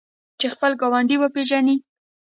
[0.39, 1.75] چې خپل ګاونډی وپیژني.